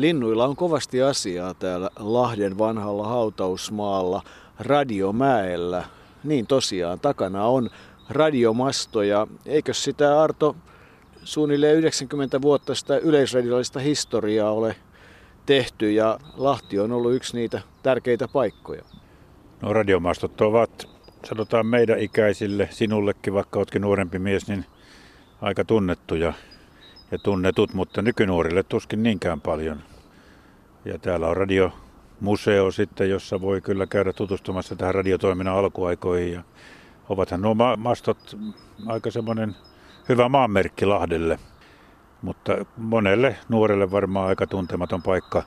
[0.00, 4.22] Linnuilla on kovasti asiaa täällä Lahden vanhalla hautausmaalla
[4.58, 5.84] Radiomäellä.
[6.24, 7.70] Niin tosiaan, takana on
[8.08, 9.26] radiomastoja.
[9.46, 10.56] Eikö sitä Arto
[11.24, 14.76] suunnilleen 90 vuotta sitä yleisradiolista historiaa ole
[15.46, 18.82] tehty ja Lahti on ollut yksi niitä tärkeitä paikkoja?
[19.62, 20.88] No radiomastot ovat,
[21.28, 24.64] sanotaan meidän ikäisille, sinullekin vaikka oletkin nuorempi mies, niin
[25.40, 26.32] aika tunnettuja
[27.10, 29.78] ja tunnetut, mutta nykynuorille tuskin niinkään paljon.
[30.84, 36.32] Ja täällä on radiomuseo sitten, jossa voi kyllä käydä tutustumassa tähän radiotoiminnan alkuaikoihin.
[36.32, 36.42] Ja
[37.08, 38.38] ovathan nuo mastot
[38.86, 39.56] aika semmoinen
[40.08, 41.38] hyvä maanmerkki Lahdelle,
[42.22, 45.42] mutta monelle nuorelle varmaan aika tuntematon paikka.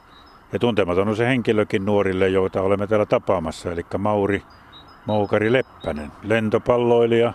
[0.53, 4.43] Ja tuntematon on se henkilökin nuorille, joita olemme täällä tapaamassa, eli Mauri
[5.05, 7.33] Moukari Leppänen, lentopalloilija,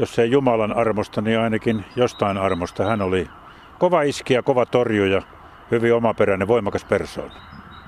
[0.00, 2.84] jos ei Jumalan armosta, niin ainakin jostain armosta.
[2.84, 3.30] Hän oli
[3.78, 5.22] kova iskiä, kova torjuja,
[5.70, 7.34] hyvin omaperäinen, voimakas persoona.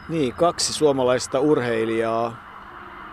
[0.09, 2.37] Niin, kaksi suomalaista urheilijaa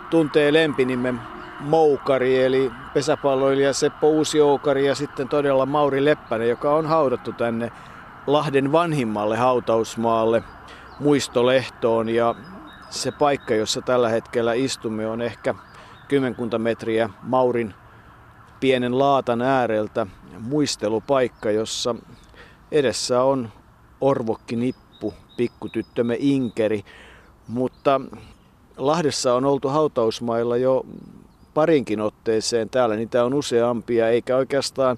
[0.09, 1.19] tuntee lempinimen
[1.59, 7.72] Moukari, eli pesäpalloilija Seppo Uusioukari ja sitten todella Mauri Leppänen, joka on haudattu tänne
[8.28, 10.44] Lahden vanhimmalle hautausmaalle
[11.00, 12.09] muistolehtoon.
[12.09, 12.36] Ja
[12.89, 15.56] se paikka, jossa tällä hetkellä istumme, on ehkä
[16.08, 17.73] kymmenkunta metriä Maurin
[18.59, 20.07] pienen laatan ääreltä
[20.39, 21.95] muistelupaikka, jossa
[22.71, 23.49] edessä on
[24.01, 26.83] Orvokki Nippu, pikkutyttömme Inkeri.
[27.47, 28.01] Mutta
[28.77, 30.85] Lahdessa on oltu hautausmailla jo
[31.53, 32.69] parinkin otteeseen.
[32.69, 34.97] Täällä niitä on useampia, eikä oikeastaan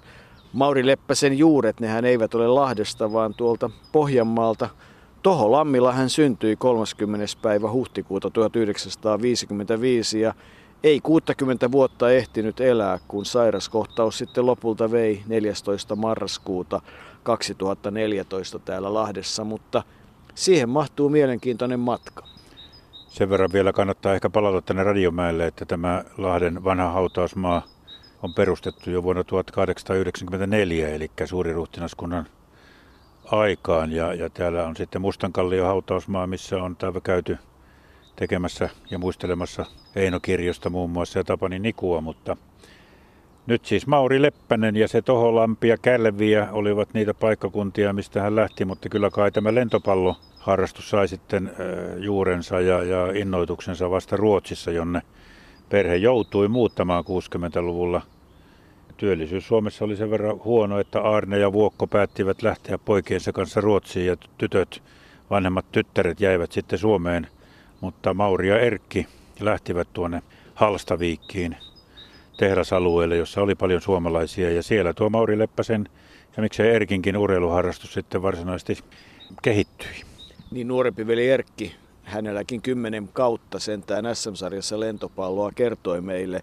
[0.52, 4.68] Mauri Leppäsen juuret, nehän eivät ole Lahdesta, vaan tuolta Pohjanmaalta.
[5.22, 7.26] Toho Lammilla hän syntyi 30.
[7.42, 10.34] päivä huhtikuuta 1955 ja
[10.84, 15.96] ei 60 vuotta ehtinyt elää, kun sairaskohtaus sitten lopulta vei 14.
[15.96, 16.80] marraskuuta
[17.22, 19.82] 2014 täällä Lahdessa, mutta
[20.34, 22.24] siihen mahtuu mielenkiintoinen matka.
[23.08, 27.62] Sen verran vielä kannattaa ehkä palata tänne Radiomäelle, että tämä Lahden vanha hautausmaa
[28.22, 32.26] on perustettu jo vuonna 1894, eli suuriruhtinaskunnan
[33.24, 33.92] aikaan.
[33.92, 37.38] Ja, ja täällä on sitten Mustankallio hautausmaa, missä on täällä käyty
[38.16, 42.36] tekemässä ja muistelemassa Eino Kirjosta muun muassa ja Tapani Nikua, mutta
[43.46, 48.64] nyt siis Mauri Leppänen ja se Toholampi ja Kälviä olivat niitä paikkakuntia, mistä hän lähti,
[48.64, 51.52] mutta kyllä kai tämä lentopalloharrastus sai sitten
[51.98, 55.02] juurensa ja, ja innoituksensa vasta Ruotsissa, jonne
[55.68, 58.02] perhe joutui muuttamaan 60-luvulla.
[58.96, 64.06] Työllisyys Suomessa oli sen verran huono, että Arne ja Vuokko päättivät lähteä poikiensa kanssa Ruotsiin
[64.06, 64.82] ja tytöt,
[65.30, 67.26] vanhemmat tyttäret jäivät sitten Suomeen,
[67.82, 69.06] mutta Mauri ja Erkki
[69.40, 70.22] lähtivät tuonne
[70.54, 71.56] Halstaviikkiin
[72.36, 75.88] tehdasalueelle, jossa oli paljon suomalaisia ja siellä tuo Mauri Leppäsen
[76.36, 78.78] ja miksei Erkinkin urheiluharrastus sitten varsinaisesti
[79.42, 79.88] kehittyi.
[80.50, 86.42] Niin nuorempi veli Erkki, hänelläkin kymmenen kautta sentään SM-sarjassa lentopalloa kertoi meille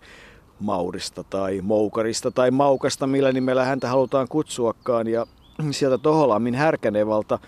[0.60, 5.08] Maurista tai Moukarista tai Maukasta, millä nimellä häntä halutaan kutsuakaan.
[5.08, 5.28] Ja
[5.72, 7.40] sieltä Toholammin Härkänevalta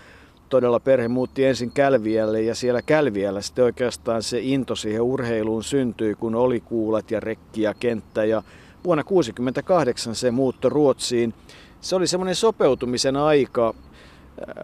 [0.52, 6.14] todella perhe muutti ensin Kälviälle ja siellä Kälviällä sitten oikeastaan se into siihen urheiluun syntyi,
[6.14, 8.42] kun oli kuulat ja rekki ja kenttä ja
[8.84, 11.34] vuonna 1968 se muutto Ruotsiin.
[11.80, 13.74] Se oli semmoinen sopeutumisen aika.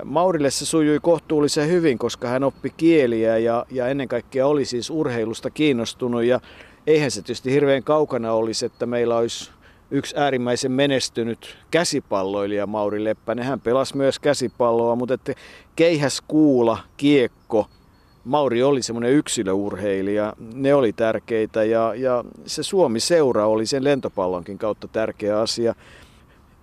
[0.05, 4.91] Maurille se sujui kohtuullisen hyvin, koska hän oppi kieliä ja, ja ennen kaikkea oli siis
[4.91, 6.41] urheilusta kiinnostunut ja
[6.87, 9.51] eihän se tietysti hirveän kaukana olisi, että meillä olisi
[9.91, 13.45] yksi äärimmäisen menestynyt käsipalloilija Mauri Leppänen.
[13.45, 15.33] Hän pelasi myös käsipalloa, mutta että
[15.77, 17.67] keihäs kuula, kiekko,
[18.25, 24.89] Mauri oli semmoinen yksilöurheilija, ne oli tärkeitä ja, ja se Suomi-seura oli sen lentopallonkin kautta
[24.89, 25.75] tärkeä asia.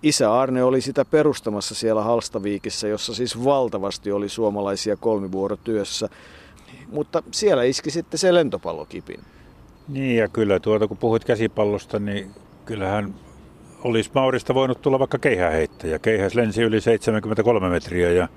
[0.02, 6.08] Isä Arne oli sitä perustamassa siellä Halstaviikissä, jossa siis valtavasti oli suomalaisia kolmivuorotyössä.
[6.88, 9.20] Mutta siellä iski sitten se lentopallokipin.
[9.88, 12.30] Niin ja kyllä tuota kun puhuit käsipallosta, niin
[12.66, 13.14] kyllähän
[13.84, 15.98] olisi Maurista voinut tulla vaikka keihäheittäjä.
[15.98, 18.28] Keihäs lensi yli 73 metriä ja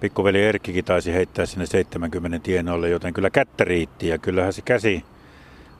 [0.00, 5.04] pikkuveli Erkkikin taisi heittää sinne 70 tienoille, joten kyllä kättä riitti ja kyllähän se käsi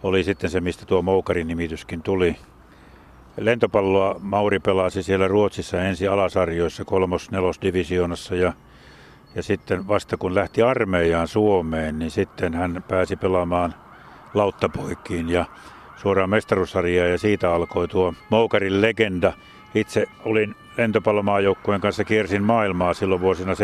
[0.02, 2.36] oli sitten se, mistä tuo Moukarin nimityskin tuli.
[3.36, 8.52] Lentopalloa Mauri pelasi siellä Ruotsissa ensi alasarjoissa kolmos nelosdivisioonassa ja,
[9.34, 13.74] ja sitten vasta kun lähti armeijaan Suomeen, niin sitten hän pääsi pelaamaan
[14.34, 15.44] lauttapoikkiin ja
[15.96, 19.32] suoraan mestaruussarjaa ja siitä alkoi tuo Moukarin legenda.
[19.74, 23.56] Itse olin lentopallomaajoukkueen kanssa kiersin maailmaa silloin vuosina 76-81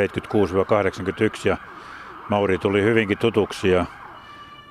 [1.45, 1.57] ja
[2.29, 3.87] Mauri tuli hyvinkin tutuksi ja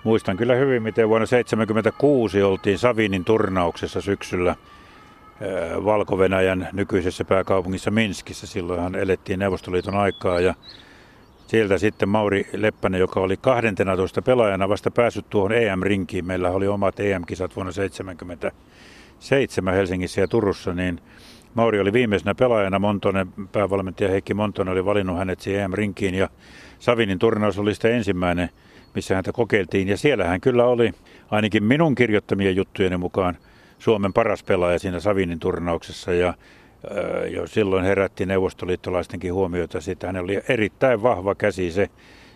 [0.03, 4.55] muistan kyllä hyvin, miten vuonna 1976 oltiin Savinin turnauksessa syksyllä
[5.85, 8.47] Valko-Venäjän nykyisessä pääkaupungissa Minskissä.
[8.47, 10.53] Silloinhan elettiin Neuvostoliiton aikaa ja
[11.49, 16.25] sieltä sitten Mauri Leppänen, joka oli 12 pelaajana vasta päässyt tuohon EM-rinkiin.
[16.25, 21.01] Meillä oli omat EM-kisat vuonna 1977 Helsingissä ja Turussa, niin
[21.53, 22.79] Mauri oli viimeisenä pelaajana.
[22.79, 26.29] Montonen, päävalmentaja Heikki Montonen oli valinnut hänet siihen EM-rinkiin ja
[26.79, 28.49] Savinin turnaus oli sitten ensimmäinen,
[28.95, 29.87] missä häntä kokeiltiin.
[29.87, 30.91] Ja siellä hän kyllä oli,
[31.31, 33.37] ainakin minun kirjoittamien juttujeni mukaan,
[33.79, 36.13] Suomen paras pelaaja siinä Savinin turnauksessa.
[36.13, 36.33] Ja
[37.31, 40.07] jo silloin herätti neuvostoliittolaistenkin huomiota siitä.
[40.07, 41.71] Hän oli erittäin vahva käsi.
[41.71, 41.89] Se,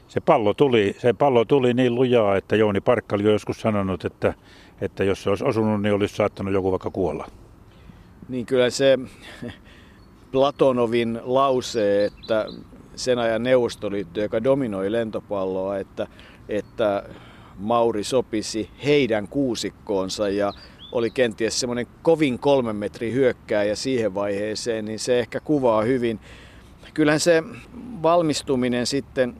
[0.07, 4.33] se, pallo tuli, se pallo tuli niin lujaa, että Jouni Parkka oli joskus sanonut, että,
[4.81, 7.27] että jos se olisi osunut, niin olisi saattanut joku vaikka kuolla.
[8.29, 8.99] Niin kyllä se
[10.31, 12.45] Platonovin lause, että
[12.95, 16.07] sen ajan Neuvostoliitto, joka dominoi lentopalloa, että,
[16.49, 17.03] että
[17.57, 20.53] Mauri sopisi heidän kuusikkoonsa ja
[20.93, 26.19] oli kenties semmoinen kovin kolmen metrin hyökkääjä siihen vaiheeseen, niin se ehkä kuvaa hyvin.
[26.93, 27.43] Kyllähän se
[28.03, 29.35] valmistuminen sitten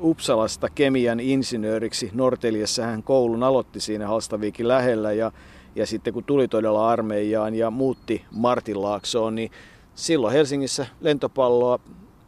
[0.00, 5.32] Uppsalasta kemian insinööriksi, Norteliassa hän koulun aloitti siinä Halstaviikin lähellä ja,
[5.76, 9.50] ja sitten kun tuli todella armeijaan ja muutti Martinlaaksoon, niin
[9.94, 11.78] silloin Helsingissä lentopalloa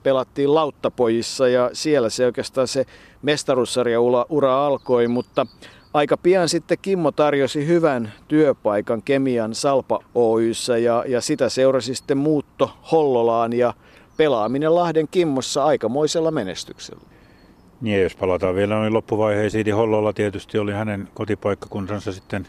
[0.02, 2.86] pelattiin Lauttapojissa ja siellä se oikeastaan se
[3.22, 5.46] mestaruussarja ura alkoi, mutta
[5.94, 12.18] aika pian sitten Kimmo tarjosi hyvän työpaikan Kemian Salpa Oyssä ja, ja sitä seurasi sitten
[12.18, 13.74] muutto Hollolaan ja
[14.16, 17.02] pelaaminen Lahden Kimmossa aikamoisella menestyksellä.
[17.80, 22.46] Niin, jos palataan vielä noin loppuvaiheisiin, niin Hollola tietysti oli hänen kotipaikkakuntansa sitten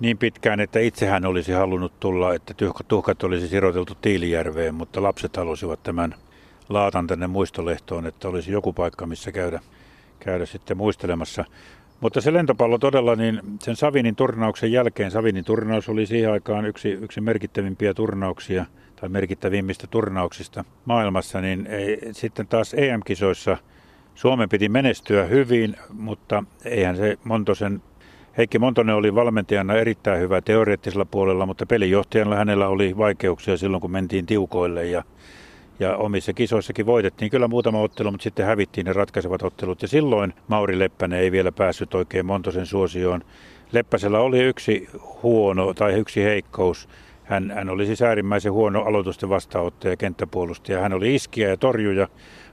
[0.00, 2.54] niin pitkään, että itse hän olisi halunnut tulla, että
[2.88, 6.14] tuhkat olisi siroteltu Tiilijärveen, mutta lapset halusivat tämän
[6.68, 9.60] laatan tänne muistolehtoon, että olisi joku paikka, missä käydä,
[10.20, 11.44] käydä sitten muistelemassa.
[12.00, 16.88] Mutta se lentopallo todella, niin sen Savinin turnauksen jälkeen, Savinin turnaus oli siihen aikaan yksi,
[16.88, 18.66] yksi merkittävimpiä turnauksia
[19.00, 23.56] tai merkittävimmistä turnauksista maailmassa, niin ei, sitten taas EM-kisoissa
[24.14, 27.82] Suomen piti menestyä hyvin, mutta eihän se Montosen
[28.36, 33.90] Heikki Montonen oli valmentajana erittäin hyvä teoreettisella puolella, mutta pelijohtajalla hänellä oli vaikeuksia silloin, kun
[33.90, 35.04] mentiin tiukoille ja
[35.80, 39.82] ja omissa kisoissakin voitettiin kyllä muutama ottelu, mutta sitten hävittiin ne ratkaisevat ottelut.
[39.82, 43.20] Ja silloin Mauri Leppänen ei vielä päässyt oikein Montosen suosioon.
[43.72, 44.88] Leppäsellä oli yksi
[45.22, 46.88] huono tai yksi heikkous.
[47.24, 50.80] Hän, hän oli siis äärimmäisen huono aloitusten vastaanottaja ja kenttäpuolustaja.
[50.80, 52.08] Hän oli iskiä ja torjuja,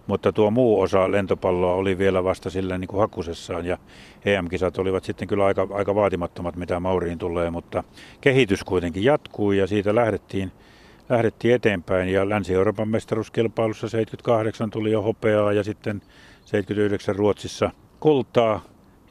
[0.07, 3.65] mutta tuo muu osa lentopalloa oli vielä vasta sillä niin kuin hakusessaan.
[3.65, 3.77] Ja
[4.25, 7.83] EM-kisat olivat sitten kyllä aika, aika vaatimattomat, mitä Mauriin tulee, mutta
[8.21, 10.51] kehitys kuitenkin jatkuu ja siitä lähdettiin–
[11.09, 16.01] lähdettiin eteenpäin ja Länsi-Euroopan mestaruuskilpailussa 78 tuli jo hopeaa ja sitten
[16.45, 18.61] 79 Ruotsissa kultaa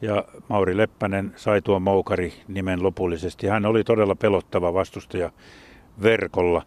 [0.01, 3.47] ja Mauri Leppänen sai tuon moukari nimen lopullisesti.
[3.47, 5.31] Hän oli todella pelottava vastustaja
[6.03, 6.63] verkolla.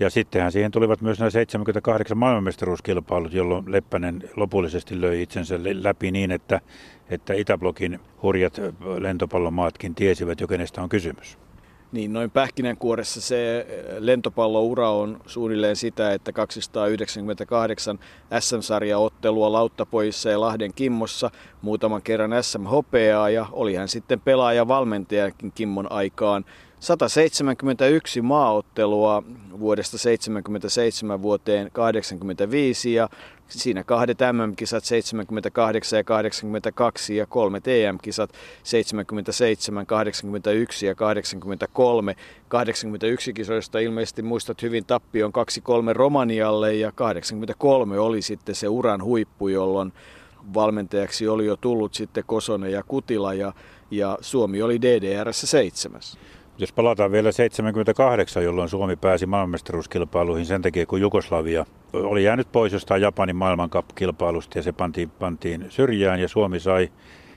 [0.00, 6.30] Ja sittenhän siihen tulivat myös nämä 78 maailmanmestaruuskilpailut, jolloin Leppänen lopullisesti löi itsensä läpi niin,
[6.30, 6.60] että,
[7.10, 8.60] että Itäblokin hurjat
[8.98, 11.38] lentopallomaatkin tiesivät jo kenestä on kysymys.
[11.92, 17.98] Niin noin pähkinänkuoressa se eh, lentopalloura on suunnilleen sitä, että 298
[18.40, 21.30] SM-sarjaottelua Lauttapoissa ja Lahden Kimmossa,
[21.62, 26.44] muutaman kerran SM hopeaa ja oli hän sitten pelaaja valmentajakin Kimmon aikaan.
[26.80, 29.22] 171 maaottelua
[29.60, 33.08] vuodesta 77 vuoteen 85 ja
[33.48, 38.30] siinä kahdet MM-kisat 78 ja 82 ja kolme TM-kisat
[38.62, 42.16] 77, 81 ja 83.
[42.48, 45.32] 81 kisoista ilmeisesti muistat hyvin tappion
[45.90, 49.92] 2-3 Romanialle ja 83 oli sitten se uran huippu, jolloin
[50.54, 53.52] valmentajaksi oli jo tullut sitten Kosonen ja Kutila ja,
[53.90, 56.18] ja Suomi oli DDRssä seitsemäs.
[56.60, 62.72] Jos palataan vielä 78, jolloin Suomi pääsi maailmanmestaruuskilpailuihin sen takia, kun Jugoslavia oli jäänyt pois
[62.72, 66.88] jostain Japanin maailmankap-kilpailusta ja se pantiin, pantiin syrjään ja Suomi sai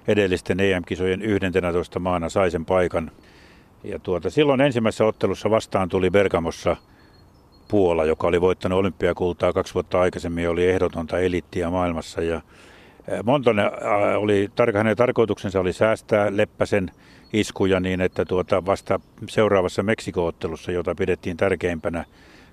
[0.07, 3.11] edellisten EM-kisojen 11 maana sai sen paikan.
[3.83, 6.75] Ja tuota, silloin ensimmäisessä ottelussa vastaan tuli Bergamossa
[7.67, 12.21] Puola, joka oli voittanut olympiakultaa kaksi vuotta aikaisemmin ja oli ehdotonta elittiä maailmassa.
[12.21, 12.41] Ja
[13.23, 13.71] Montonen
[14.17, 16.91] oli, hänen tarkoituksensa oli säästää Leppäsen
[17.33, 22.05] iskuja niin, että tuota vasta seuraavassa Meksiko-ottelussa, jota pidettiin tärkeimpänä,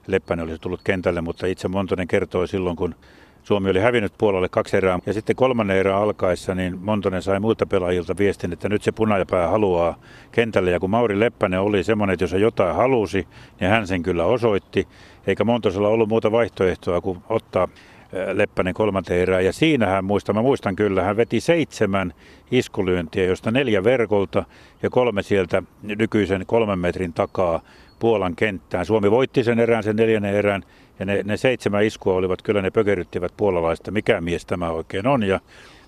[0.06, 2.94] Leppänen olisi tullut kentälle, mutta itse Montonen kertoi silloin, kun
[3.42, 4.98] Suomi oli hävinnyt puolelle kaksi erää.
[5.06, 9.48] Ja sitten kolmannen erää alkaessa, niin Montonen sai muilta pelaajilta viestin, että nyt se punajapää
[9.48, 9.98] haluaa
[10.32, 10.70] kentälle.
[10.70, 13.26] Ja kun Mauri Leppänen oli semmoinen, että jos hän jotain halusi,
[13.60, 14.88] niin hän sen kyllä osoitti.
[15.26, 17.68] Eikä Montosella ollut muuta vaihtoehtoa kuin ottaa
[18.32, 19.44] Leppänen kolmanteen erään.
[19.44, 22.14] Ja siinähän muistan, mä muistan kyllä, hän veti seitsemän
[22.50, 24.44] iskulyöntiä, josta neljä verkolta
[24.82, 27.60] ja kolme sieltä nykyisen kolmen metrin takaa
[27.98, 28.86] Puolan kenttään.
[28.86, 30.62] Suomi voitti sen erään, sen neljännen erän
[30.98, 35.22] Ja ne, ne seitsemän iskua olivat, kyllä ne pökeryttivät puolalaista, mikä mies tämä oikein on.
[35.22, 35.40] Ja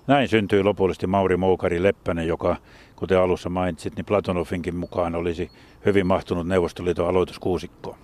[0.07, 2.55] näin syntyi lopullisesti Mauri Moukari Leppänen, joka,
[2.95, 5.51] kuten alussa mainitsit, niin Platonofinkin mukaan olisi
[5.85, 7.97] hyvin mahtunut Neuvostoliiton aloituskuusikkoon.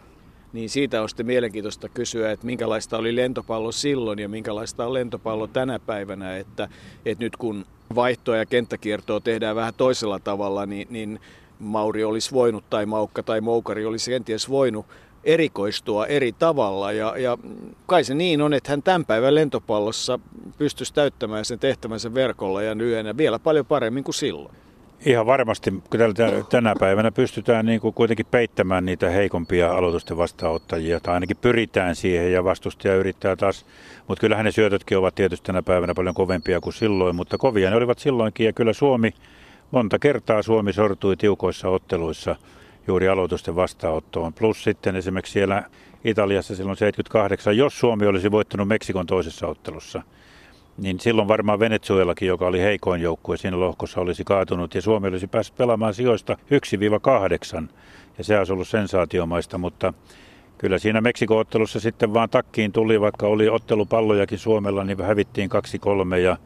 [0.54, 5.48] Niin siitä on sitten mielenkiintoista kysyä, että minkälaista oli lentopallo silloin ja minkälaista on lentopallo
[5.48, 6.38] tänä päivänä.
[6.38, 6.70] Että,
[7.06, 11.20] että nyt kun vaihtoa ja kenttäkiertoa tehdään vähän toisella tavalla, niin, niin
[11.60, 14.86] Mauri olisi voinut tai Maukka tai Moukari olisi kenties voinut
[15.24, 16.92] erikoistua eri tavalla.
[16.92, 17.38] Ja, ja
[17.86, 20.20] kai se niin on, että hän tämän päivän lentopallossa
[20.58, 24.56] pystyisi täyttämään sen tehtävänsä verkolla ja lyönä vielä paljon paremmin kuin silloin.
[25.06, 25.74] Ihan varmasti,
[26.50, 32.34] tänä päivänä pystytään niin kuin kuitenkin peittämään niitä heikompia aloitusten vastaanottajia, tai ainakin pyritään siihen,
[32.34, 33.66] ja vastustaja yrittää taas.
[34.08, 37.76] Mutta kyllähän ne syötötkin ovat tietysti tänä päivänä paljon kovempia kuin silloin, mutta kovia ne
[37.76, 39.14] olivat silloinkin, ja kyllä Suomi,
[39.72, 42.36] monta kertaa Suomi sortui tiukoissa otteluissa
[42.88, 44.34] juuri aloitusten vastaanottoon.
[44.34, 45.64] Plus sitten esimerkiksi siellä
[46.04, 50.02] Italiassa silloin 78, jos Suomi olisi voittanut Meksikon toisessa ottelussa–
[50.78, 55.28] niin silloin varmaan Venezuelakin, joka oli heikoin joukkue siinä lohkossa, olisi kaatunut ja Suomi olisi
[55.28, 56.38] päässyt pelaamaan sijoista
[57.64, 57.68] 1-8
[58.18, 59.94] ja se olisi ollut sensaatiomaista, mutta
[60.58, 65.50] kyllä siinä Meksiko-ottelussa sitten vaan takkiin tuli, vaikka oli ottelupallojakin Suomella, niin hävittiin
[66.14, 66.38] 2-3 ja,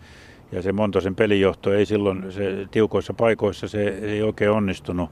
[0.51, 5.09] ja se Montosen pelijohto ei silloin se, tiukoissa paikoissa se ei oikein onnistunut.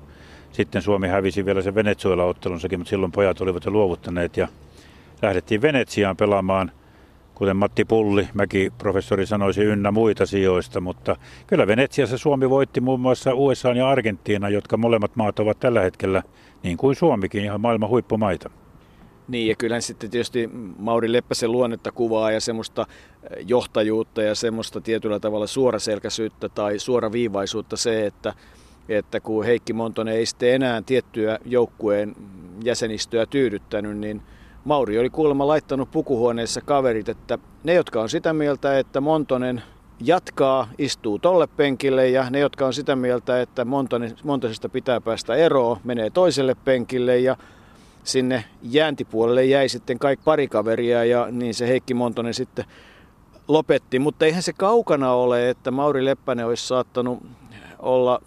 [0.52, 4.48] Sitten Suomi hävisi vielä sen Venezuela-ottelunsakin, mutta silloin pojat olivat jo luovuttaneet ja
[5.22, 6.72] lähdettiin Venetsiaan pelaamaan–
[7.40, 11.16] kuten Matti Pulli, mäkin professori sanoisi ynnä muita sijoista, mutta
[11.48, 16.24] kyllä Venetsiassa Suomi voitti muun muassa USA ja Argentiina, jotka molemmat maat ovat tällä hetkellä,
[16.64, 18.50] niin kuin Suomikin, ihan maailman huippumaita.
[19.28, 22.86] Niin ja kyllähän sitten tietysti Mauri Leppäsen luonnetta kuvaa ja semmoista
[23.24, 28.34] eh, johtajuutta ja semmoista tietyllä tavalla suoraselkäisyyttä tai suoraviivaisuutta se, että,
[28.90, 32.16] että kun Heikki Montonen ei sitten enää tiettyä joukkueen
[32.64, 34.22] jäsenistöä tyydyttänyt, niin–
[34.66, 39.64] Mauri oli kuulemma laittanut pukuhuoneessa kaverit, että ne, jotka on sitä mieltä, että Montonen
[40.00, 43.66] jatkaa, istuu tolle penkille ja ne, jotka on sitä mieltä, että
[44.24, 47.36] Montosesta pitää päästä eroon, menee toiselle penkille ja
[48.04, 52.66] sinne jääntipuolelle jäi sitten kaikki pari kaveria ja niin se Heikki Montonen sitten
[53.48, 54.00] lopetti.
[54.00, 57.20] Mutta eihän se kaukana ole, että Mauri Leppänen olisi saattanut
[57.80, 58.22] olla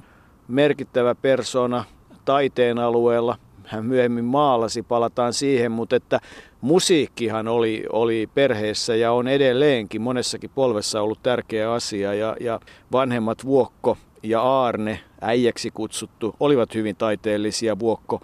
[0.48, 1.84] merkittävä persona
[2.24, 3.36] taiteen alueella–
[3.72, 6.20] hän myöhemmin maalasi, palataan siihen, mutta että
[6.60, 12.14] musiikkihan oli, oli perheessä ja on edelleenkin monessakin polvessa ollut tärkeä asia.
[12.14, 12.60] Ja, ja
[12.92, 17.78] vanhemmat Vuokko ja Aarne, äijäksi kutsuttu, olivat hyvin taiteellisia.
[17.78, 18.20] Vuokko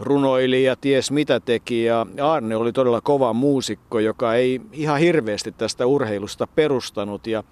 [0.00, 1.84] runoili ja ties mitä teki.
[1.84, 7.26] Ja Aarne oli todella kova muusikko, joka ei ihan hirveästi tästä urheilusta perustanut.
[7.26, 7.42] Ja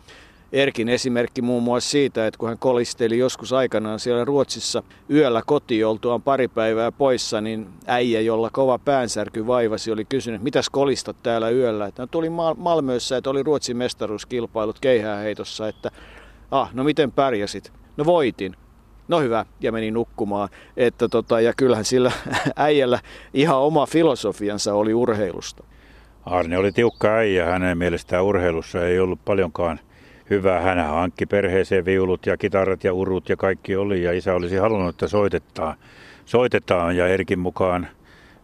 [0.56, 5.84] Erkin esimerkki muun muassa siitä, että kun hän kolisteli joskus aikanaan siellä Ruotsissa yöllä koti
[5.84, 11.50] oltuaan pari päivää poissa, niin äijä, jolla kova päänsärky vaivasi, oli kysynyt, mitäs kolistat täällä
[11.50, 11.86] yöllä.
[11.86, 15.90] Että no, tuli Malmössä, että oli Ruotsin mestaruuskilpailut keihääheitossa, että
[16.50, 17.72] ah, no miten pärjäsit?
[17.96, 18.56] No voitin.
[19.08, 20.48] No hyvä, ja meni nukkumaan.
[20.76, 22.12] Että tota, ja kyllähän sillä
[22.56, 22.98] äijällä
[23.34, 25.64] ihan oma filosofiansa oli urheilusta.
[26.26, 29.80] Arne oli tiukka äijä, hänen mielestään urheilussa ei ollut paljonkaan
[30.30, 30.60] hyvä.
[30.60, 34.94] Hän hankki perheeseen viulut ja kitarat ja urut ja kaikki oli ja isä olisi halunnut,
[34.94, 35.76] että soitetaan.
[36.24, 37.88] Soitetaan ja Erkin mukaan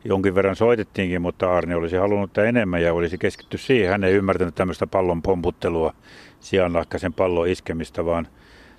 [0.04, 3.90] jonkin verran soitettiinkin, mutta Arne olisi halunnut että enemmän ja olisi keskitty siihen.
[3.90, 5.94] Hän ei ymmärtänyt tämmöistä pallon pomputtelua,
[6.40, 8.28] sianlahkaisen pallon iskemistä, vaan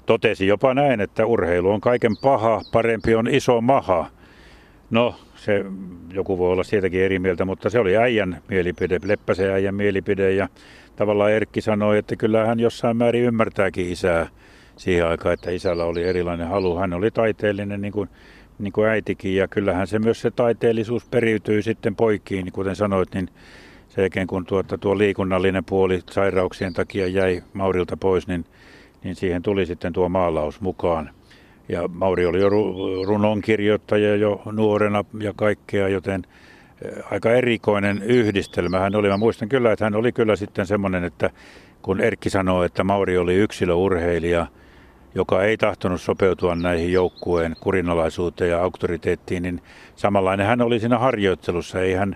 [0.05, 4.07] totesi jopa näin, että urheilu on kaiken paha, parempi on iso maha.
[4.93, 5.65] No, se
[6.13, 10.50] joku voi olla siitäkin eri mieltä, mutta se oli äijän mielipide, Leppäsen äijän mielipide ja
[10.95, 14.27] tavallaan Erkki sanoi, että kyllä hän jossain määrin ymmärtääkin isää
[14.77, 16.77] siihen aikaan, että isällä oli erilainen halu.
[16.77, 18.09] Hän oli taiteellinen niin kuin,
[18.59, 23.13] niin kuin äitikin ja kyllähän se myös se taiteellisuus periytyy sitten poikiin, niin kuten sanoit,
[23.13, 23.29] niin
[23.89, 28.45] sen jälkeen kun tuota, tuo liikunnallinen puoli sairauksien takia jäi Maurilta pois, niin,
[29.03, 31.09] niin siihen tuli sitten tuo maalaus mukaan.
[31.70, 32.50] Ja Mauri oli jo
[33.05, 36.24] runonkirjoittaja jo nuorena ja kaikkea, joten
[37.12, 39.10] aika erikoinen yhdistelmä hän oli.
[39.10, 41.29] Mä muistan kyllä, että hän oli kyllä sitten semmoinen, että
[41.82, 44.48] kun Erkki sanoi, että Mauri oli yksilöurheilija,
[45.15, 49.62] joka ei tahtonut sopeutua näihin joukkueen kurinalaisuuteen ja auktoriteettiin, niin
[49.96, 51.82] samanlainen hän oli siinä harjoittelussa.
[51.82, 52.15] Ei hän,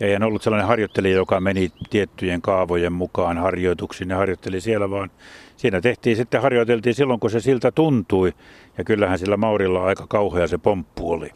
[0.00, 5.10] ei hän ollut sellainen harjoittelija, joka meni tiettyjen kaavojen mukaan harjoituksiin ja harjoitteli siellä, vaan
[5.56, 8.32] siinä tehtiin sitten, harjoiteltiin silloin, kun se siltä tuntui.
[8.78, 11.30] Ja kyllähän sillä Maurilla aika kauhea se pomppu oli.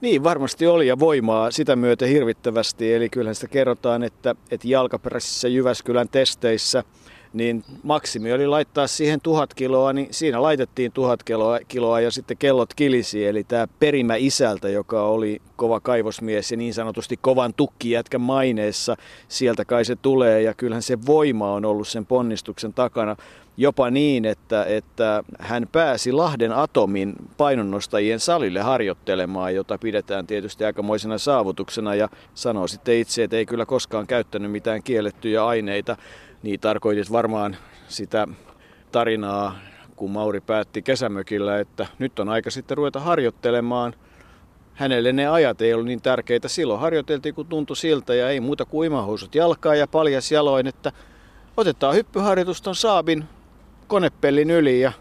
[0.00, 2.94] Niin, varmasti oli ja voimaa sitä myötä hirvittävästi.
[2.94, 6.84] Eli kyllähän sitä kerrotaan, että, että jalkaperäisissä Jyväskylän testeissä
[7.32, 12.36] niin maksimi oli laittaa siihen tuhat kiloa, niin siinä laitettiin tuhat kiloa, kiloa ja sitten
[12.36, 13.26] kellot kilisi.
[13.26, 18.96] Eli tämä perimä isältä, joka oli kova kaivosmies ja niin sanotusti kovan tukkijätkän maineessa,
[19.28, 23.16] sieltä kai se tulee ja kyllähän se voima on ollut sen ponnistuksen takana
[23.56, 31.18] jopa niin, että, että hän pääsi Lahden Atomin painonnostajien salille harjoittelemaan, jota pidetään tietysti aikamoisena
[31.18, 35.96] saavutuksena ja sanoo sitten itse, että ei kyllä koskaan käyttänyt mitään kiellettyjä aineita.
[36.42, 37.56] Niin tarkoitit varmaan
[37.88, 38.28] sitä
[38.92, 39.58] tarinaa,
[39.96, 43.94] kun Mauri päätti kesämökillä, että nyt on aika sitten ruveta harjoittelemaan.
[44.74, 46.48] Hänelle ne ajat ei ollut niin tärkeitä.
[46.48, 50.92] Silloin harjoiteltiin, kun tuntui siltä ja ei muuta kuin imahousut jalkaa ja paljas jaloin, että
[51.56, 53.24] otetaan hyppyharjoitus ton Saabin
[53.86, 54.92] konepellin yli ja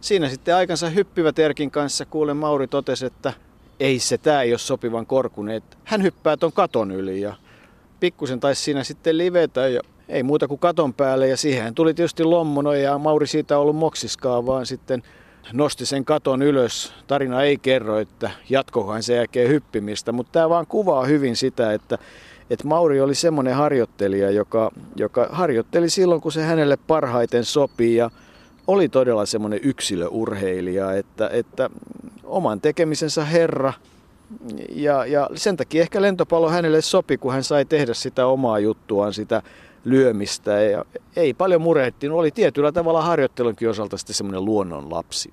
[0.00, 2.06] siinä sitten aikansa hyppivät Erkin kanssa.
[2.06, 3.32] Kuulen Mauri totesi, että
[3.80, 5.62] ei se, tää ei ole sopivan korkunen.
[5.84, 7.34] Hän hyppää ton katon yli ja
[8.00, 9.80] pikkusen taisi siinä sitten livetä ja
[10.10, 14.46] ei muuta kuin katon päälle ja siihen tuli tietysti lommono ja Mauri siitä ollut moksiskaan,
[14.46, 15.02] vaan sitten
[15.52, 16.92] nosti sen katon ylös.
[17.06, 21.98] Tarina ei kerro, että jatkohan sen jälkeen hyppimistä, mutta tämä vaan kuvaa hyvin sitä, että,
[22.50, 28.10] että Mauri oli semmoinen harjoittelija, joka, joka harjoitteli silloin, kun se hänelle parhaiten sopii ja
[28.66, 31.70] oli todella semmoinen yksilöurheilija, että, että
[32.24, 33.72] oman tekemisensä herra–
[34.74, 39.14] ja, ja sen takia ehkä lentopallo hänelle sopi, kun hän sai tehdä sitä omaa juttuaan,
[39.14, 39.42] sitä
[39.84, 40.50] lyömistä.
[40.50, 40.84] Ja
[41.16, 45.30] ei paljon murehtiin, oli tietyllä tavalla harjoittelunkin osalta sitten semmoinen luonnon lapsi.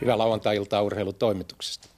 [0.00, 1.88] Hyvää lauantai-iltaa urheilutoimituksesta.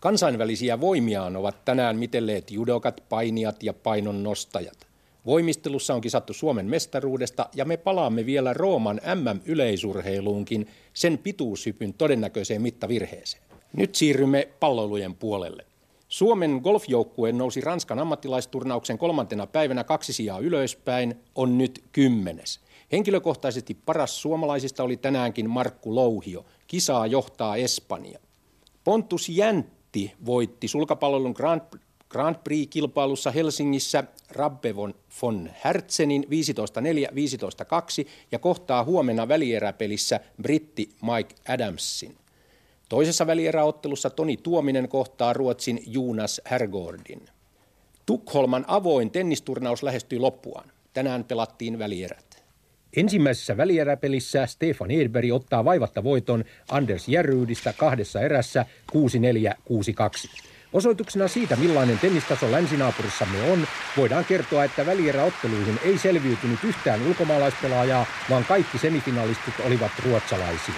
[0.00, 4.86] Kansainvälisiä voimiaan ovat tänään mitelleet judokat, painijat ja painonnostajat.
[5.26, 13.42] Voimistelussa on kisattu Suomen mestaruudesta ja me palaamme vielä Rooman MM-yleisurheiluunkin sen pituushypyn todennäköiseen mittavirheeseen.
[13.72, 15.66] Nyt siirrymme palloilujen puolelle.
[16.08, 22.60] Suomen golfjoukkue nousi Ranskan ammattilaisturnauksen kolmantena päivänä kaksi sijaa ylöspäin, on nyt kymmenes.
[22.92, 26.44] Henkilökohtaisesti paras suomalaisista oli tänäänkin Markku Louhio.
[26.66, 28.18] Kisaa johtaa Espanja.
[28.84, 31.60] Pontus Jäntti voitti sulkapallon Grand
[32.16, 34.74] Grand Prix-kilpailussa Helsingissä Rabbe
[35.22, 36.26] von, Hertzenin 15-4,
[38.04, 42.16] 15-2 ja kohtaa huomenna välieräpelissä britti Mike Adamsin.
[42.88, 47.22] Toisessa välieräottelussa Toni Tuominen kohtaa Ruotsin Jonas Hergordin.
[48.06, 50.72] Tukholman avoin tennisturnaus lähestyy loppuaan.
[50.92, 52.44] Tänään pelattiin välierät.
[52.96, 60.55] Ensimmäisessä välieräpelissä Stefan Edberg ottaa vaivatta voiton Anders Järryydistä kahdessa erässä 6-4-6-2.
[60.72, 68.44] Osoituksena siitä, millainen tennistaso länsinaapurissamme on, voidaan kertoa, että välieräotteluihin ei selviytynyt yhtään ulkomaalaispelaajaa, vaan
[68.44, 70.74] kaikki semifinalistit olivat ruotsalaisia.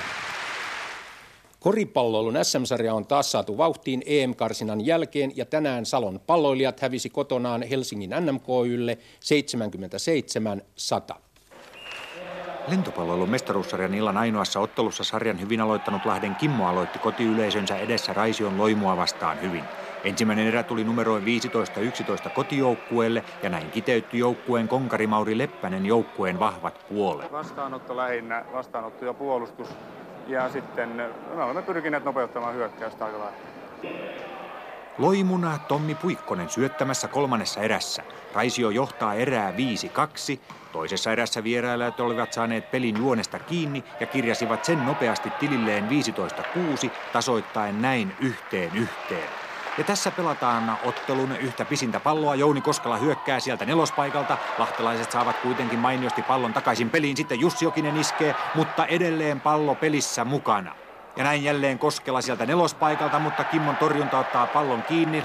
[1.61, 8.11] Koripalloilun SM-sarja on taas saatu vauhtiin EM-karsinan jälkeen ja tänään Salon palloilijat hävisi kotonaan Helsingin
[8.11, 8.99] NMKYlle
[11.15, 11.28] 77-100.
[12.71, 18.97] Lentopalloilun mestaruussarjan illan ainoassa ottelussa sarjan hyvin aloittanut Lahden Kimmo aloitti kotiyleisönsä edessä Raision loimua
[18.97, 19.65] vastaan hyvin.
[20.05, 21.25] Ensimmäinen erä tuli numeroin
[22.27, 27.33] 15-11 kotijoukkueelle ja näin kiteytti joukkueen konkari Mauri Leppänen joukkueen vahvat puolet.
[27.33, 29.69] Vastaanotto lähinnä, vastaanotto ja puolustus.
[30.27, 33.33] Ja sitten me olemme pyrkineet nopeuttamaan hyökkäystä aika.
[34.99, 38.03] Loimuna Tommi Puikkonen syöttämässä kolmannessa erässä.
[38.35, 39.55] Raisio johtaa erää 5-2.
[40.73, 45.89] Toisessa erässä vierailijat olivat saaneet pelin juonesta kiinni ja kirjasivat sen nopeasti tililleen
[46.87, 49.29] 15-6, tasoittaen näin yhteen yhteen.
[49.79, 52.35] Ja tässä pelataan ottelun yhtä pisintä palloa.
[52.35, 54.39] Jouni Koskela hyökkää sieltä nelospaikalta.
[54.59, 57.17] Lahtelaiset saavat kuitenkin mainiosti pallon takaisin peliin.
[57.17, 60.75] Sitten Jussi Jokinen iskee, mutta edelleen pallo pelissä mukana.
[61.19, 65.25] Ja näin jälleen Koskela sieltä nelospaikalta, mutta Kimmon torjunta ottaa pallon kiinni.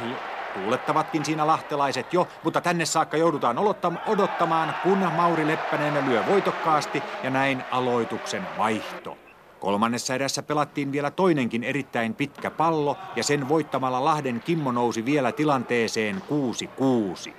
[0.53, 3.57] Tuulettavatkin siinä lahtelaiset jo, mutta tänne saakka joudutaan
[4.07, 9.17] odottamaan, kun Mauri Leppänen lyö voitokkaasti ja näin aloituksen vaihto.
[9.59, 15.31] Kolmannessa erässä pelattiin vielä toinenkin erittäin pitkä pallo ja sen voittamalla Lahden Kimmo nousi vielä
[15.31, 16.23] tilanteeseen
[17.29, 17.33] 6-6.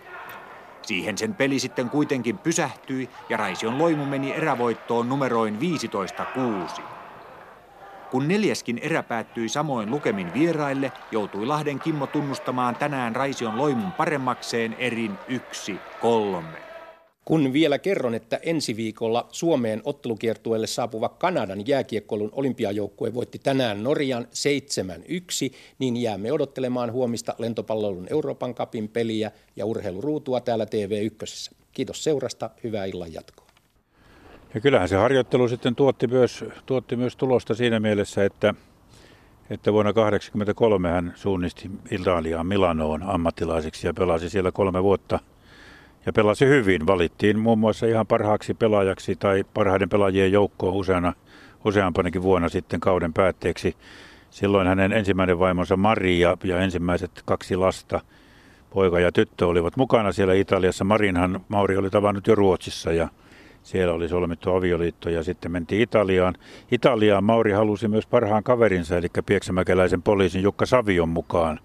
[0.83, 5.59] Siihen sen peli sitten kuitenkin pysähtyi ja Raision loimu meni erävoittoon numeroin
[6.79, 6.94] 15-6.
[8.15, 14.77] Kun neljäskin erä päättyi samoin lukemin vieraille, joutui Lahden Kimmo tunnustamaan tänään Raision loimun paremmakseen
[14.79, 15.19] erin
[16.03, 16.45] 1-3.
[17.25, 24.27] Kun vielä kerron, että ensi viikolla Suomeen ottelukiertueelle saapuva Kanadan jääkiekkoilun olympiajoukkue voitti tänään Norjan
[25.51, 31.55] 7-1, niin jäämme odottelemaan huomista lentopallon Euroopan kapin peliä ja urheiluruutua täällä TV1.
[31.73, 33.44] Kiitos seurasta, hyvää illan jatkoa.
[34.55, 38.55] Ja kyllähän se harjoittelu sitten tuotti myös, tuotti myös tulosta siinä mielessä, että
[39.51, 45.19] että vuonna 1983 hän suunnisti Italiaan Milanoon ammattilaiseksi ja pelasi siellä kolme vuotta.
[46.07, 46.87] Ja pelasi hyvin.
[46.87, 51.13] Valittiin muun muassa ihan parhaaksi pelaajaksi tai parhaiden pelaajien joukkoon useana,
[51.65, 53.77] useampanakin vuonna sitten kauden päätteeksi.
[54.31, 58.01] Silloin hänen ensimmäinen vaimonsa Maria ja ensimmäiset kaksi lasta,
[58.71, 60.85] poika ja tyttö, olivat mukana siellä Italiassa.
[60.85, 63.09] Marinhan Mauri oli tavannut jo Ruotsissa ja
[63.65, 66.35] siellä oli solmittu avioliitto ja sitten mentiin Italiaan.
[66.71, 71.61] Italiaan Mauri halusi myös parhaan kaverinsa, eli pieksämäkeläisen poliisin Jukka Savion mukaan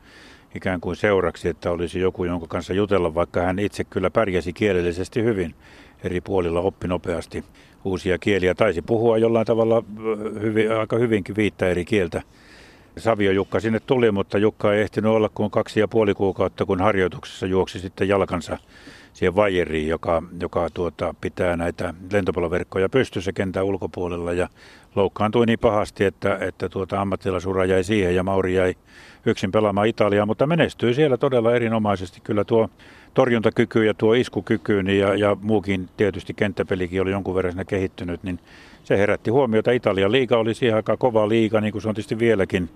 [0.55, 5.23] ikään kuin seuraksi, että olisi joku, jonka kanssa jutella, vaikka hän itse kyllä pärjäsi kielellisesti
[5.23, 5.55] hyvin
[6.03, 7.43] eri puolilla, oppi nopeasti
[7.83, 8.55] uusia kieliä.
[8.55, 9.83] Taisi puhua jollain tavalla
[10.41, 12.21] hyvin, aika hyvinkin viittä eri kieltä.
[12.97, 16.81] Savio Jukka sinne tuli, mutta Jukka ei ehtinyt olla kuin kaksi ja puoli kuukautta, kun
[16.81, 18.57] harjoituksessa juoksi sitten jalkansa
[19.19, 24.49] siihen vajeriin, joka, joka tuota, pitää näitä lentopalloverkkoja pystyssä kentän ulkopuolella ja
[24.95, 28.75] loukkaantui niin pahasti, että, että tuota, ammattilaisura jäi siihen ja Mauri jäi
[29.25, 32.21] yksin pelaamaan Italiaa, mutta menestyi siellä todella erinomaisesti.
[32.23, 32.69] Kyllä tuo
[33.13, 38.39] torjuntakyky ja tuo iskukyky niin ja, ja muukin tietysti kenttäpelikin oli jonkun verran kehittynyt, niin
[38.83, 39.71] se herätti huomiota.
[39.71, 42.69] Italian liiga oli siihen aika kova liiga, niin kuin se on tietysti vieläkin.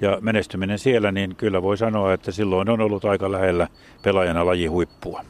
[0.00, 3.68] Ja menestyminen siellä, niin kyllä voi sanoa, että silloin on ollut aika lähellä
[4.02, 5.24] pelaajana laji huippua.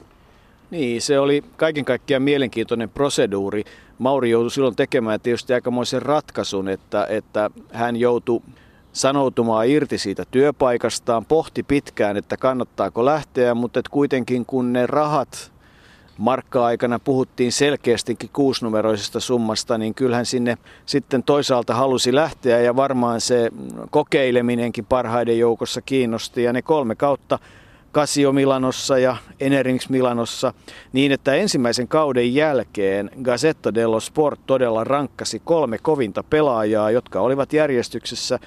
[0.71, 3.65] Niin, se oli kaiken kaikkiaan mielenkiintoinen proseduuri.
[3.99, 8.43] Mauri joutui silloin tekemään tietysti aikamoisen ratkaisun, että, että hän joutui
[8.93, 15.53] sanoutumaan irti siitä työpaikastaan, pohti pitkään, että kannattaako lähteä, mutta kuitenkin kun ne rahat
[16.19, 23.51] markka-aikana puhuttiin selkeästikin kuusnumeroisesta summasta, niin kyllähän sinne sitten toisaalta halusi lähteä ja varmaan se
[23.91, 27.39] kokeileminenkin parhaiden joukossa kiinnosti ja ne kolme kautta
[27.93, 30.55] Casio Milanossa ja Enerings Milanossa,
[30.93, 37.53] niin että ensimmäisen kauden jälkeen Gazzetta dello Sport todella rankkasi kolme kovinta pelaajaa, jotka olivat
[37.53, 38.39] järjestyksessä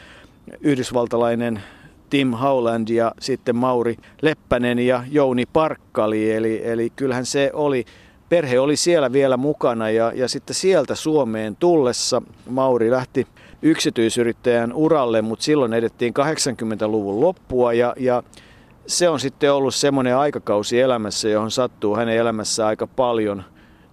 [0.61, 1.63] yhdysvaltalainen
[2.09, 6.31] Tim Howland ja sitten Mauri Leppänen ja Jouni Parkkali.
[6.31, 7.85] Eli, eli kyllähän se oli,
[8.29, 13.27] perhe oli siellä vielä mukana ja, ja sitten sieltä Suomeen tullessa Mauri lähti
[13.61, 18.23] yksityisyrittäjän uralle, mutta silloin edettiin 80-luvun loppua ja, ja
[18.87, 23.43] se on sitten ollut semmoinen aikakausi elämässä, johon sattuu hänen elämässä aika paljon.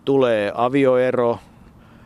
[0.05, 1.39] Tulee avioero,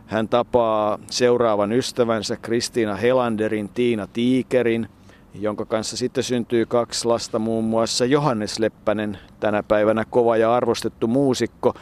[0.06, 4.88] hän tapaa seuraavan ystävänsä Kristiina Helanderin, Tiina Tiikerin,
[5.34, 11.06] jonka kanssa sitten syntyy kaksi lasta, muun muassa Johannes Leppänen, tänä päivänä kova ja arvostettu
[11.06, 11.74] muusikko,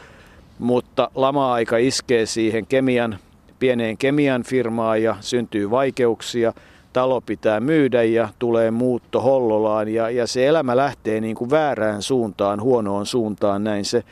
[0.58, 3.18] mutta lama-aika iskee siihen kemian,
[3.58, 6.52] pieneen kemian firmaan ja syntyy vaikeuksia.
[6.92, 12.02] Talo pitää myydä ja tulee muutto Hollolaan ja, ja se elämä lähtee niin kuin väärään
[12.02, 14.04] suuntaan, huonoon suuntaan, näin se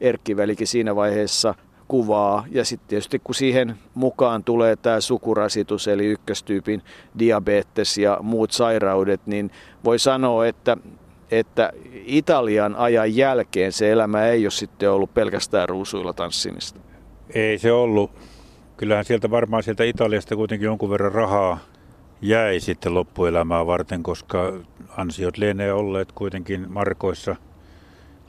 [0.00, 1.54] Erkkivälikin siinä vaiheessa–
[1.88, 2.44] kuvaa.
[2.50, 6.82] Ja sitten tietysti kun siihen mukaan tulee tämä sukurasitus eli ykköstyypin
[7.18, 9.50] diabetes ja muut sairaudet, niin
[9.84, 10.76] voi sanoa, että,
[11.30, 11.72] että
[12.06, 16.80] Italian ajan jälkeen se elämä ei ole sitten ollut pelkästään ruusuilla tanssimista.
[17.34, 18.10] Ei se ollut.
[18.76, 21.58] Kyllähän sieltä varmaan sieltä Italiasta kuitenkin jonkun verran rahaa
[22.22, 24.52] jäi sitten loppuelämää varten, koska
[24.96, 27.36] ansiot lienee olleet kuitenkin markoissa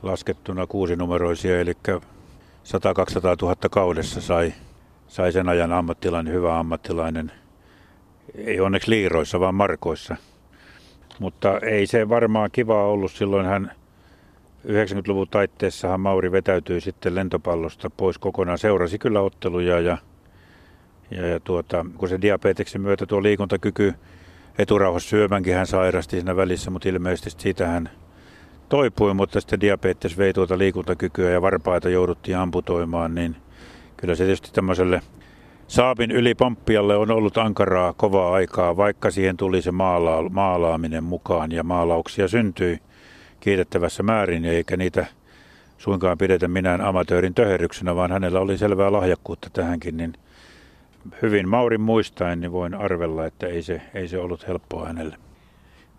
[0.03, 1.97] laskettuna kuusinumeroisia, eli 100-200
[3.41, 4.53] 000 kaudessa sai,
[5.07, 7.31] sai sen ajan ammattilainen, hyvä ammattilainen.
[8.35, 10.15] Ei onneksi liiroissa, vaan markoissa.
[11.19, 13.11] Mutta ei se varmaan kivaa ollut.
[13.11, 13.71] Silloin hän
[14.67, 18.57] 90-luvun taitteessahan Mauri vetäytyi sitten lentopallosta pois kokonaan.
[18.57, 19.97] Seurasi kyllä otteluja ja,
[21.11, 23.93] ja, ja tuota, kun se diabeteksen myötä tuo liikuntakyky
[24.57, 27.89] eturauhassa syömänkin hän sairasti siinä välissä, mutta ilmeisesti siitä hän
[28.69, 33.35] toipui, mutta sitten diabetes vei tuota liikuntakykyä ja varpaita jouduttiin amputoimaan, niin
[33.97, 35.01] kyllä se tietysti tämmöiselle
[35.67, 41.63] Saapin ylipomppialle on ollut ankaraa kovaa aikaa, vaikka siihen tuli se maala- maalaaminen mukaan ja
[41.63, 42.79] maalauksia syntyi
[43.39, 45.05] kiitettävässä määrin, eikä niitä
[45.77, 50.13] suinkaan pidetä minään amatöörin töherryksenä, vaan hänellä oli selvää lahjakkuutta tähänkin, niin
[51.21, 55.17] hyvin Maurin muistaen niin voin arvella, että ei se, ei se ollut helppoa hänelle.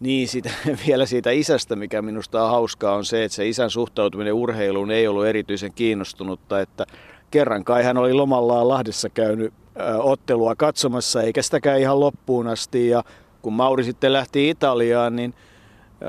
[0.00, 0.50] Niin, sitä,
[0.86, 5.08] vielä siitä isästä, mikä minusta on hauskaa, on se, että se isän suhtautuminen urheiluun ei
[5.08, 6.86] ollut erityisen kiinnostunutta, että
[7.30, 9.54] kerran kai hän oli lomallaan Lahdessa käynyt
[9.98, 13.04] ottelua katsomassa, eikä sitäkään ihan loppuun asti, ja
[13.42, 15.34] kun Mauri sitten lähti Italiaan, niin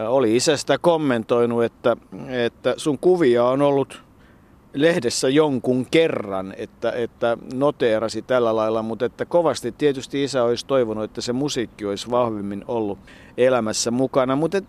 [0.08, 4.04] oli isästä kommentoinut, että, että sun kuvia on ollut
[4.74, 11.04] lehdessä jonkun kerran, että, että noteerasi tällä lailla, mutta että kovasti tietysti isä olisi toivonut,
[11.04, 13.00] että se musiikki olisi vahvemmin ollut
[13.38, 14.62] elämässä mukana, mutta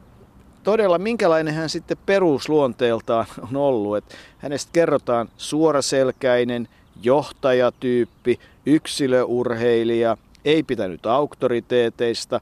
[0.62, 6.68] todella minkälainen hän sitten perusluonteeltaan on ollut, että hänestä kerrotaan suoraselkäinen,
[7.02, 12.40] johtajatyyppi, yksilöurheilija, ei pitänyt auktoriteeteista,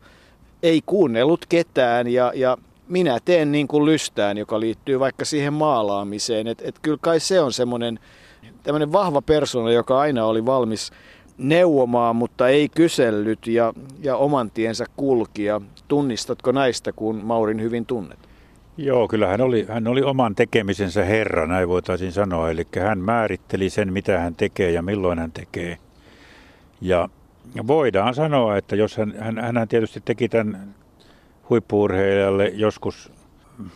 [0.62, 6.46] ei kuunnellut ketään ja, ja minä teen niin kuin lystään, joka liittyy vaikka siihen maalaamiseen.
[6.46, 7.98] Että et kyllä kai se on semmoinen
[8.62, 10.90] tämmöinen vahva persona, joka aina oli valmis
[11.38, 13.72] neuvomaan, mutta ei kysellyt ja,
[14.02, 15.44] ja oman tiensä kulki.
[15.44, 18.18] Ja tunnistatko näistä, kun Maurin hyvin tunnet?
[18.76, 22.50] Joo, kyllä hän oli, hän oli oman tekemisensä herra, näin voitaisiin sanoa.
[22.50, 25.78] Eli hän määritteli sen, mitä hän tekee ja milloin hän tekee.
[26.80, 27.08] Ja
[27.66, 30.74] voidaan sanoa, että jos hän, hän, hän tietysti teki tämän
[31.50, 33.12] huippuurheilijalle joskus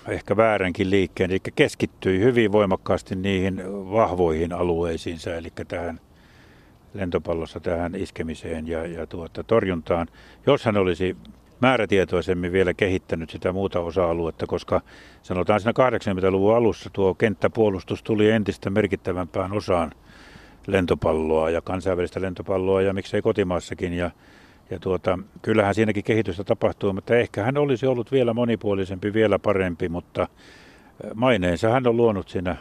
[0.09, 6.01] ehkä vääränkin liikkeen, eli keskittyi hyvin voimakkaasti niihin vahvoihin alueisiinsa, eli tähän
[6.95, 10.09] lentopallossa tähän iskemiseen ja, ja tuota, torjuntaan.
[10.47, 11.17] Jos hän olisi
[11.61, 14.81] määrätietoisemmin vielä kehittänyt sitä muuta osa-aluetta, koska
[15.23, 19.93] sanotaan siinä 80-luvun alussa tuo kenttäpuolustus tuli entistä merkittävämpään osaan
[20.67, 23.93] lentopalloa ja kansainvälistä lentopalloa ja miksei kotimaassakin.
[23.93, 24.11] Ja,
[24.73, 29.89] ja tuota, kyllähän siinäkin kehitystä tapahtuu, mutta ehkä hän olisi ollut vielä monipuolisempi, vielä parempi,
[29.89, 30.29] mutta
[31.15, 32.57] maineensa hän on luonut siinä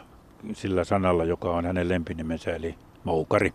[0.52, 3.52] sillä sanalla, joka on hänen lempinimensä, eli moukari.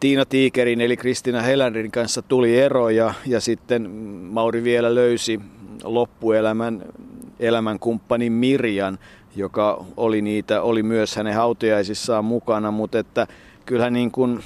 [0.00, 3.90] Tiina Tiikerin eli Kristina Heländin kanssa tuli ero ja, ja sitten
[4.30, 5.40] Mauri vielä löysi
[5.84, 6.82] loppuelämän
[7.40, 8.98] elämän kumppani Mirjan,
[9.36, 13.26] joka oli, niitä, oli myös hänen hautajaisissaan mukana, mutta että
[13.66, 14.40] kyllähän niin kuin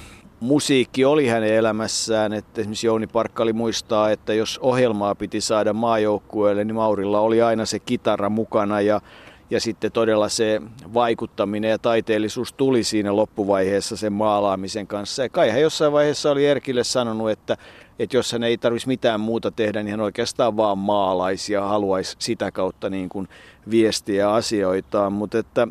[0.45, 2.33] musiikki oli hänen elämässään.
[2.33, 7.65] Että esimerkiksi Jouni Parkkali muistaa, että jos ohjelmaa piti saada maajoukkueelle, niin Maurilla oli aina
[7.65, 9.01] se kitara mukana ja
[9.49, 10.61] ja sitten todella se
[10.93, 15.23] vaikuttaminen ja taiteellisuus tuli siinä loppuvaiheessa sen maalaamisen kanssa.
[15.23, 17.57] Ja kai hän jossain vaiheessa oli Erkille sanonut, että,
[17.99, 22.15] että jos hän ei tarvitsisi mitään muuta tehdä, niin hän oikeastaan vaan maalaisi ja haluaisi
[22.19, 23.27] sitä kautta niin kuin
[23.69, 25.13] viestiä asioitaan.
[25.13, 25.67] Mutta että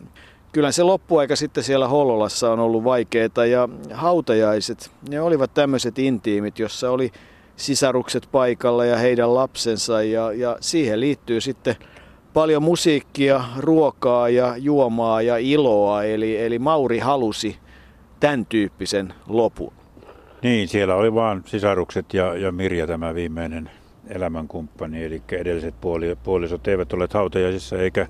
[0.54, 6.58] kyllä se loppuaika sitten siellä Hollolassa on ollut vaikeaa ja hautajaiset, ne olivat tämmöiset intiimit,
[6.58, 7.12] jossa oli
[7.56, 11.76] sisarukset paikalla ja heidän lapsensa ja, ja siihen liittyy sitten–
[12.34, 16.04] paljon musiikkia, ruokaa ja juomaa ja iloa.
[16.04, 17.56] Eli, eli Mauri halusi
[18.20, 19.72] tämän tyyppisen lopun.
[20.42, 23.70] Niin, siellä oli vaan sisarukset ja, ja Mirja tämä viimeinen
[24.08, 25.04] elämänkumppani.
[25.04, 28.06] Eli edelliset puoli, puolisot eivät ole hautajaisissa eikä,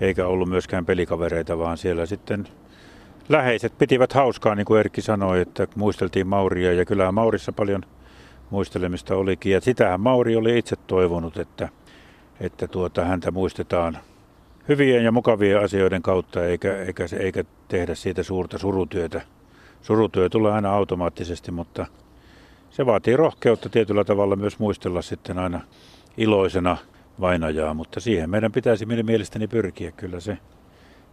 [0.00, 2.48] eikä ollut myöskään pelikavereita, vaan siellä sitten
[3.28, 6.72] läheiset pitivät hauskaa, niin kuin Erkki sanoi, että muisteltiin Mauria.
[6.72, 7.82] Ja kyllähän Maurissa paljon
[8.50, 9.52] muistelemista olikin.
[9.52, 11.68] Ja sitähän Mauri oli itse toivonut, että–
[12.40, 13.98] että tuota, häntä muistetaan
[14.68, 19.22] hyvien ja mukavien asioiden kautta, eikä, eikä, eikä tehdä siitä suurta surutyötä.
[19.82, 21.86] Surutyö tulee aina automaattisesti, mutta
[22.70, 25.60] se vaatii rohkeutta tietyllä tavalla myös muistella sitten aina
[26.16, 26.76] iloisena
[27.20, 29.90] vainajaa, mutta siihen meidän pitäisi mielestäni pyrkiä.
[29.90, 30.38] Kyllä se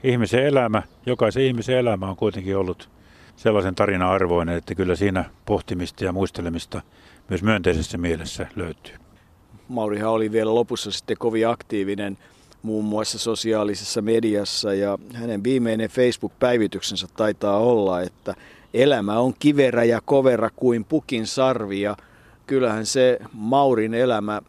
[0.03, 2.89] ihmisen elämä, jokaisen ihmisen elämä on kuitenkin ollut
[3.35, 6.81] sellaisen tarina-arvoinen, että kyllä siinä pohtimista ja muistelemista
[7.29, 8.95] myös myönteisessä mielessä löytyy.
[9.67, 12.17] Maurihan oli vielä lopussa sitten kovin aktiivinen
[12.63, 18.33] muun muassa sosiaalisessa mediassa ja hänen viimeinen Facebook-päivityksensä taitaa olla, että
[18.73, 21.97] elämä on kiverä ja kovera kuin pukin sarvi ja
[22.47, 24.41] kyllähän se Maurin elämä,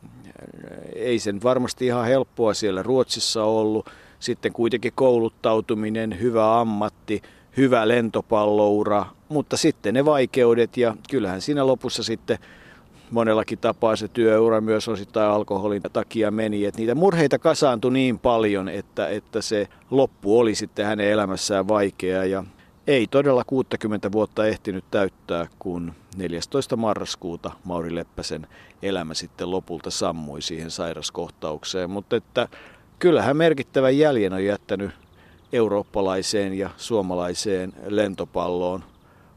[0.94, 7.23] ei sen varmasti ihan helppoa siellä Ruotsissa ollut, sitten kuitenkin kouluttautuminen, hyvä ammatti,
[7.57, 12.38] hyvä lentopalloura, mutta sitten ne vaikeudet ja kyllähän siinä lopussa sitten
[13.11, 16.64] monellakin tapaa se työura myös osittain alkoholin takia meni.
[16.64, 22.25] Että niitä murheita kasaantui niin paljon, että, että se loppu oli sitten hänen elämässään vaikea.
[22.25, 22.44] Ja
[22.87, 26.77] ei todella 60 vuotta ehtinyt täyttää, kun 14.
[26.77, 28.47] marraskuuta Mauri Leppäsen
[28.83, 31.90] elämä sitten lopulta sammui siihen sairaskohtaukseen.
[31.90, 32.49] Mutta että
[32.99, 34.90] kyllähän merkittävän jäljen on jättänyt
[35.53, 38.85] eurooppalaiseen ja suomalaiseen lentopalloon.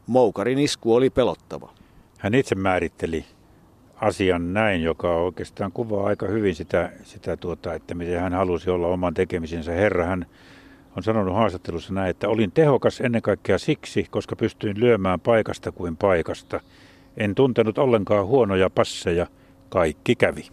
[0.06, 1.72] Moukarin isku oli pelottava.
[2.18, 3.24] Hän itse määritteli
[3.96, 8.86] asian näin, joka oikeastaan kuvaa aika hyvin sitä, sitä tuota, että miten hän halusi olla
[8.86, 10.04] oman tekemisensä herra.
[10.04, 10.26] Hän
[10.98, 15.96] on sanonut haastattelussa näin, että olin tehokas ennen kaikkea siksi, koska pystyin lyömään paikasta kuin
[15.96, 16.60] paikasta.
[17.16, 19.26] En tuntenut ollenkaan huonoja passeja,
[19.68, 20.48] kaikki kävi.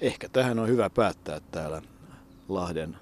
[0.00, 1.82] Ehkä tähän on hyvä päättää täällä
[2.48, 2.96] Lahden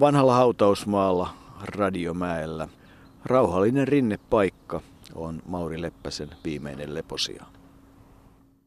[0.00, 2.68] vanhalla hautausmaalla Radiomäellä.
[3.24, 4.80] Rauhallinen rinnepaikka
[5.14, 7.44] on Mauri Leppäsen viimeinen leposia.